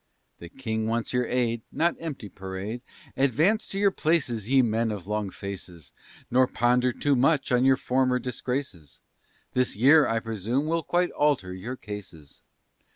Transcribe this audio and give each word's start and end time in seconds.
The 0.39 0.49
King 0.49 0.87
wants 0.87 1.13
your 1.13 1.27
aid, 1.27 1.61
Not 1.71 1.95
empty 1.99 2.27
parade; 2.27 2.81
Advance 3.15 3.67
to 3.67 3.77
your 3.77 3.91
places, 3.91 4.49
ye 4.49 4.63
men 4.63 4.89
of 4.89 5.05
long 5.05 5.29
faces, 5.29 5.93
Nor 6.31 6.47
ponder 6.47 6.91
too 6.91 7.15
much 7.15 7.51
on 7.51 7.65
your 7.65 7.77
former 7.77 8.17
disgraces; 8.17 8.99
This 9.53 9.75
year, 9.75 10.07
I 10.07 10.19
presume, 10.19 10.65
will 10.65 10.81
quite 10.81 11.11
alter 11.11 11.53
your 11.53 11.75
cases. 11.75 12.41